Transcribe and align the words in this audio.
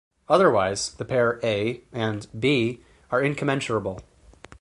Otherwise 0.27 0.95
the 0.95 1.05
pair 1.05 1.39
"a" 1.43 1.79
and 1.93 2.25
"b" 2.39 2.81
are 3.11 3.21
incommensurable. 3.21 3.99